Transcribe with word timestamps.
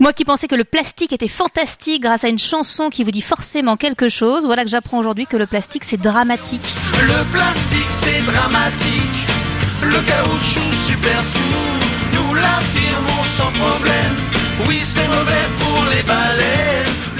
Moi 0.00 0.12
qui 0.12 0.24
pensais 0.24 0.46
que 0.46 0.54
le 0.54 0.62
plastique 0.62 1.12
était 1.12 1.26
fantastique 1.26 2.02
grâce 2.02 2.22
à 2.22 2.28
une 2.28 2.38
chanson 2.38 2.88
qui 2.88 3.02
vous 3.02 3.10
dit 3.10 3.20
forcément 3.20 3.76
quelque 3.76 4.08
chose, 4.08 4.46
voilà 4.46 4.62
que 4.62 4.70
j'apprends 4.70 4.98
aujourd'hui 4.98 5.26
que 5.26 5.36
le 5.36 5.46
plastique 5.46 5.82
c'est 5.82 5.96
dramatique. 5.96 6.62
Le 7.00 7.24
plastique 7.32 7.90
c'est 7.90 8.20
dramatique, 8.24 9.26
le 9.82 10.00
caoutchouc 10.06 10.72
super 10.86 11.20
fou, 11.20 11.54
nous 12.14 12.34
l'affirmons 12.34 13.22
sans 13.36 13.50
problème. 13.50 14.14
Oui, 14.68 14.78
c'est 14.80 15.08
mauvais 15.08 15.27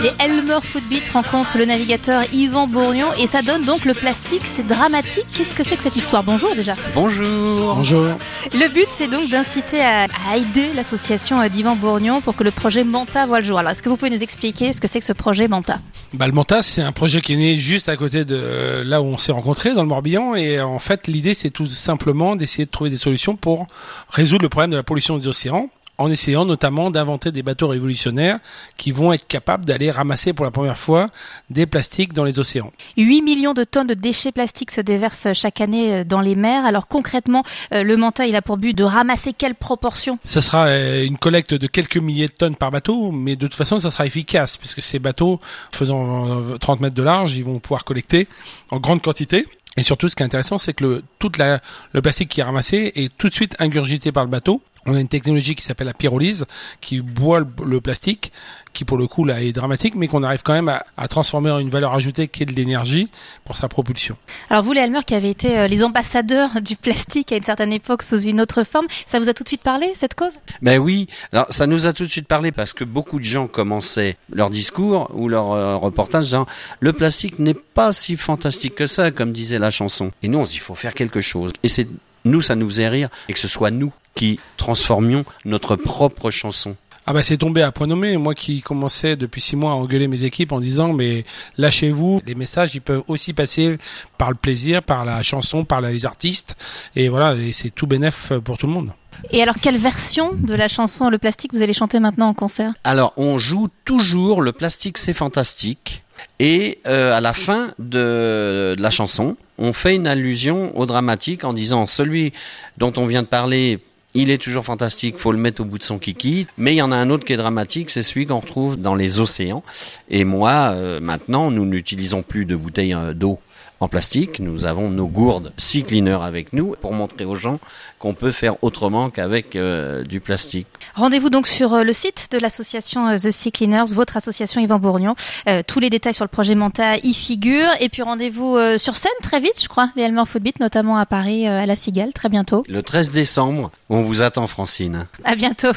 Et 0.08 0.24
Elmer 0.24 0.58
Footbeat 0.62 1.06
rencontre 1.10 1.58
le 1.58 1.66
navigateur 1.66 2.22
Yvan 2.32 2.66
Bourgnon 2.66 3.08
et 3.20 3.26
ça 3.26 3.42
donne 3.42 3.62
donc 3.64 3.84
le 3.84 3.92
plastique, 3.92 4.40
c'est 4.44 4.66
dramatique. 4.66 5.26
Qu'est-ce 5.34 5.54
que 5.54 5.62
c'est 5.62 5.76
que 5.76 5.82
cette 5.82 5.96
histoire? 5.96 6.22
Bonjour 6.22 6.54
déjà. 6.54 6.74
Bonjour. 6.94 7.74
Bonjour. 7.74 8.06
Le 8.54 8.72
but 8.72 8.86
c'est 8.88 9.08
donc 9.08 9.28
d'inciter 9.28 9.82
à, 9.82 10.06
à 10.30 10.36
aider 10.38 10.70
l'association 10.74 11.40
euh, 11.40 11.48
d'Yvan 11.48 11.76
Bourgnon 11.76 12.22
pour 12.22 12.36
que 12.36 12.44
le 12.44 12.50
projet 12.50 12.84
Manta 12.84 13.26
voit 13.26 13.40
le 13.40 13.44
jour. 13.44 13.58
Alors 13.58 13.72
est-ce 13.72 13.82
que 13.82 13.90
vous 13.90 13.98
pouvez 13.98 14.10
nous 14.10 14.22
expliquer 14.22 14.72
ce 14.72 14.80
que 14.80 14.88
c'est 14.88 15.00
que 15.00 15.04
ce 15.04 15.12
projet 15.12 15.46
Manta? 15.46 15.78
Bah, 16.14 16.26
le 16.26 16.32
Manta, 16.32 16.62
c'est 16.62 16.80
un 16.80 16.92
projet 16.92 17.20
qui 17.20 17.34
est 17.34 17.36
né 17.36 17.56
juste 17.56 17.90
à 17.90 17.96
côté 17.98 18.24
de 18.24 18.34
euh, 18.34 18.84
là 18.84 19.02
où 19.02 19.04
on 19.04 19.18
s'est 19.18 19.32
rencontrés, 19.32 19.74
dans 19.74 19.82
le 19.82 19.88
Morbihan. 19.88 20.34
Et 20.34 20.58
en 20.58 20.78
fait, 20.78 21.06
l'idée, 21.06 21.34
c'est 21.34 21.50
tout 21.50 21.66
simplement 21.66 22.34
d'essayer 22.34 22.64
de 22.64 22.70
trouver 22.70 22.88
des 22.88 22.96
solutions 22.96 23.36
pour 23.36 23.66
résoudre 24.08 24.42
le 24.42 24.48
problème 24.48 24.70
de 24.70 24.76
la 24.76 24.82
pollution 24.82 25.18
des 25.18 25.28
océans 25.28 25.68
en 25.98 26.10
essayant 26.10 26.44
notamment 26.44 26.90
d'inventer 26.90 27.32
des 27.32 27.42
bateaux 27.42 27.68
révolutionnaires 27.68 28.38
qui 28.76 28.90
vont 28.90 29.12
être 29.12 29.26
capables 29.26 29.64
d'aller 29.64 29.90
ramasser 29.90 30.32
pour 30.32 30.44
la 30.44 30.50
première 30.50 30.78
fois 30.78 31.06
des 31.50 31.66
plastiques 31.66 32.12
dans 32.12 32.24
les 32.24 32.38
océans. 32.38 32.72
8 32.96 33.22
millions 33.22 33.54
de 33.54 33.64
tonnes 33.64 33.88
de 33.88 33.94
déchets 33.94 34.32
plastiques 34.32 34.70
se 34.70 34.80
déversent 34.80 35.32
chaque 35.32 35.60
année 35.60 35.94
euh, 35.94 36.04
dans 36.04 36.20
les 36.20 36.34
mers. 36.34 36.64
Alors 36.64 36.88
concrètement, 36.88 37.42
euh, 37.74 37.82
le 37.82 37.96
Manta, 37.96 38.26
il 38.26 38.36
a 38.36 38.42
pour 38.42 38.56
but 38.56 38.74
de 38.74 38.84
ramasser 38.84 39.32
quelle 39.32 39.54
proportion? 39.54 40.18
Ça 40.24 40.40
sera 40.40 40.66
euh, 40.66 41.04
une 41.04 41.18
collecte 41.18 41.54
de 41.54 41.66
quelques 41.66 41.96
milliers 41.96 42.28
de 42.28 42.32
tonnes 42.32 42.56
par 42.56 42.70
bateau, 42.70 43.10
mais 43.10 43.36
de 43.36 43.46
toute 43.46 43.56
façon, 43.56 43.78
ça 43.78 43.90
sera 43.90 44.06
efficace 44.06 44.56
puisque 44.56 44.82
ces 44.82 44.98
bateaux 44.98 45.40
faisant 45.72 46.40
euh, 46.40 46.58
30 46.58 46.80
mètres 46.80 46.94
de 46.94 47.02
large, 47.02 47.36
ils 47.36 47.44
vont 47.44 47.58
pouvoir 47.58 47.84
collecter 47.84 48.28
en 48.70 48.78
grande 48.78 49.02
quantité. 49.02 49.46
Et 49.76 49.82
surtout, 49.82 50.08
ce 50.08 50.16
qui 50.16 50.22
est 50.22 50.26
intéressant, 50.26 50.58
c'est 50.58 50.72
que 50.72 50.84
le, 50.84 51.04
toute 51.18 51.38
la, 51.38 51.60
le 51.92 52.02
plastique 52.02 52.30
qui 52.30 52.40
est 52.40 52.44
ramassé 52.44 52.92
est 52.96 53.16
tout 53.16 53.28
de 53.28 53.34
suite 53.34 53.54
ingurgité 53.60 54.10
par 54.10 54.24
le 54.24 54.30
bateau. 54.30 54.60
On 54.88 54.94
a 54.94 55.00
une 55.00 55.08
technologie 55.08 55.54
qui 55.54 55.62
s'appelle 55.62 55.86
la 55.86 55.94
pyrolyse, 55.94 56.46
qui 56.80 57.00
boit 57.00 57.40
le, 57.40 57.46
le 57.64 57.80
plastique, 57.80 58.32
qui 58.72 58.84
pour 58.84 58.96
le 58.96 59.06
coup 59.06 59.24
là 59.24 59.42
est 59.42 59.52
dramatique, 59.52 59.94
mais 59.96 60.08
qu'on 60.08 60.22
arrive 60.22 60.42
quand 60.42 60.52
même 60.52 60.68
à, 60.68 60.84
à 60.96 61.08
transformer 61.08 61.50
en 61.50 61.58
une 61.58 61.68
valeur 61.68 61.94
ajoutée 61.94 62.28
qui 62.28 62.42
est 62.42 62.46
de 62.46 62.52
l'énergie 62.52 63.08
pour 63.44 63.56
sa 63.56 63.68
propulsion. 63.68 64.16
Alors 64.50 64.62
vous, 64.62 64.72
les 64.72 64.80
Elmer, 64.80 65.00
qui 65.06 65.14
avez 65.14 65.30
été 65.30 65.58
euh, 65.58 65.66
les 65.66 65.84
ambassadeurs 65.84 66.60
du 66.62 66.76
plastique 66.76 67.32
à 67.32 67.36
une 67.36 67.42
certaine 67.42 67.72
époque 67.72 68.02
sous 68.02 68.20
une 68.20 68.40
autre 68.40 68.62
forme, 68.62 68.86
ça 69.06 69.18
vous 69.18 69.28
a 69.28 69.34
tout 69.34 69.42
de 69.42 69.48
suite 69.48 69.62
parlé, 69.62 69.92
cette 69.94 70.14
cause? 70.14 70.38
Ben 70.62 70.78
oui, 70.78 71.08
alors 71.32 71.46
ça 71.50 71.66
nous 71.66 71.86
a 71.86 71.92
tout 71.92 72.04
de 72.04 72.10
suite 72.10 72.26
parlé 72.26 72.52
parce 72.52 72.72
que 72.72 72.84
beaucoup 72.84 73.18
de 73.18 73.24
gens 73.24 73.46
commençaient 73.46 74.16
leur 74.32 74.50
discours 74.50 75.10
ou 75.12 75.28
leur 75.28 75.52
euh, 75.52 75.76
reportage 75.76 76.24
disant 76.24 76.46
le 76.80 76.92
plastique 76.92 77.38
n'est 77.38 77.54
pas 77.54 77.92
si 77.92 78.16
fantastique 78.16 78.74
que 78.74 78.86
ça, 78.86 79.10
comme 79.10 79.32
disait 79.32 79.58
la 79.58 79.70
chanson. 79.70 80.10
Et 80.22 80.28
nous, 80.28 80.38
on 80.38 80.44
faut 80.44 80.74
faire 80.74 80.94
quelque 80.94 81.20
chose. 81.20 81.52
Et 81.62 81.68
c'est 81.68 81.86
nous, 82.24 82.40
ça 82.40 82.54
nous 82.54 82.68
faisait 82.68 82.88
rire 82.88 83.08
et 83.28 83.32
que 83.32 83.38
ce 83.38 83.48
soit 83.48 83.70
nous 83.70 83.92
qui 84.18 84.40
transformions 84.56 85.24
notre 85.44 85.76
propre 85.76 86.32
chanson. 86.32 86.74
Ah 87.06 87.12
bah 87.12 87.22
c'est 87.22 87.36
tombé 87.36 87.62
à 87.62 87.70
point 87.70 87.86
nommé. 87.86 88.16
Moi 88.16 88.34
qui 88.34 88.62
commençais 88.62 89.14
depuis 89.14 89.40
six 89.40 89.54
mois 89.54 89.70
à 89.70 89.74
engueuler 89.76 90.08
mes 90.08 90.24
équipes 90.24 90.50
en 90.50 90.58
disant 90.58 90.92
mais 90.92 91.24
lâchez-vous, 91.56 92.20
les 92.26 92.34
messages 92.34 92.74
ils 92.74 92.80
peuvent 92.80 93.04
aussi 93.06 93.32
passer 93.32 93.78
par 94.18 94.30
le 94.30 94.34
plaisir, 94.34 94.82
par 94.82 95.04
la 95.04 95.22
chanson, 95.22 95.64
par 95.64 95.80
les 95.80 96.04
artistes 96.04 96.56
et 96.96 97.08
voilà 97.08 97.34
et 97.36 97.52
c'est 97.52 97.70
tout 97.70 97.86
bénef 97.86 98.32
pour 98.44 98.58
tout 98.58 98.66
le 98.66 98.72
monde. 98.72 98.90
Et 99.32 99.42
alors, 99.42 99.56
quelle 99.60 99.78
version 99.78 100.34
de 100.34 100.54
la 100.54 100.68
chanson 100.68 101.10
Le 101.10 101.18
plastique 101.18 101.52
vous 101.52 101.62
allez 101.62 101.72
chanter 101.72 101.98
maintenant 101.98 102.28
en 102.28 102.34
concert? 102.34 102.72
Alors, 102.84 103.14
on 103.16 103.36
joue 103.38 103.68
toujours 103.84 104.42
le 104.42 104.52
plastique, 104.52 104.96
c'est 104.96 105.12
fantastique. 105.12 106.04
Et 106.38 106.78
euh, 106.86 107.16
à 107.16 107.20
la 107.20 107.32
fin 107.32 107.68
de, 107.80 108.76
de 108.76 108.82
la 108.82 108.90
chanson, 108.90 109.36
on 109.58 109.72
fait 109.72 109.96
une 109.96 110.06
allusion 110.06 110.76
au 110.78 110.86
dramatique 110.86 111.42
en 111.42 111.52
disant 111.52 111.86
celui 111.86 112.32
dont 112.76 112.92
on 112.96 113.06
vient 113.06 113.22
de 113.22 113.26
parler. 113.26 113.80
Il 114.20 114.32
est 114.32 114.42
toujours 114.42 114.64
fantastique, 114.64 115.16
faut 115.16 115.30
le 115.30 115.38
mettre 115.38 115.62
au 115.62 115.64
bout 115.64 115.78
de 115.78 115.84
son 115.84 116.00
kiki. 116.00 116.48
Mais 116.56 116.74
il 116.74 116.78
y 116.78 116.82
en 116.82 116.90
a 116.90 116.96
un 116.96 117.08
autre 117.08 117.24
qui 117.24 117.34
est 117.34 117.36
dramatique, 117.36 117.88
c'est 117.88 118.02
celui 118.02 118.26
qu'on 118.26 118.40
retrouve 118.40 118.76
dans 118.76 118.96
les 118.96 119.20
océans. 119.20 119.62
Et 120.10 120.24
moi, 120.24 120.72
euh, 120.74 120.98
maintenant, 120.98 121.52
nous 121.52 121.64
n'utilisons 121.64 122.24
plus 122.24 122.44
de 122.44 122.56
bouteilles 122.56 122.94
euh, 122.94 123.14
d'eau 123.14 123.38
en 123.80 123.88
plastique. 123.88 124.40
Nous 124.40 124.66
avons 124.66 124.90
nos 124.90 125.06
gourdes 125.06 125.52
Sea 125.56 125.82
Cleaner 125.82 126.18
avec 126.22 126.52
nous 126.52 126.74
pour 126.80 126.92
montrer 126.92 127.24
aux 127.24 127.34
gens 127.34 127.58
qu'on 127.98 128.14
peut 128.14 128.32
faire 128.32 128.62
autrement 128.62 129.10
qu'avec 129.10 129.56
euh, 129.56 130.04
du 130.04 130.20
plastique. 130.20 130.66
Rendez-vous 130.94 131.30
donc 131.30 131.46
sur 131.46 131.74
euh, 131.74 131.82
le 131.84 131.92
site 131.92 132.28
de 132.30 132.38
l'association 132.38 133.08
euh, 133.08 133.16
The 133.16 133.30
Sea 133.30 133.52
Cleaners, 133.52 133.94
votre 133.94 134.16
association 134.16 134.60
Yvan 134.60 134.78
Bourgnon. 134.78 135.14
Euh, 135.48 135.62
tous 135.66 135.80
les 135.80 135.90
détails 135.90 136.14
sur 136.14 136.24
le 136.24 136.28
projet 136.28 136.54
Manta 136.54 136.96
y 136.98 137.14
figurent. 137.14 137.72
Et 137.80 137.88
puis 137.88 138.02
rendez-vous 138.02 138.56
euh, 138.56 138.78
sur 138.78 138.96
scène 138.96 139.12
très 139.22 139.40
vite, 139.40 139.60
je 139.62 139.68
crois, 139.68 139.90
les 139.96 140.02
Elmer 140.02 140.24
Footbeat, 140.26 140.60
notamment 140.60 140.96
à 140.96 141.06
Paris, 141.06 141.46
à 141.46 141.66
la 141.66 141.76
Cigale, 141.76 142.12
très 142.12 142.28
bientôt. 142.28 142.64
Le 142.68 142.82
13 142.82 143.12
décembre, 143.12 143.70
on 143.88 144.02
vous 144.02 144.22
attend 144.22 144.46
Francine. 144.46 145.06
À 145.24 145.36
bientôt. 145.36 145.72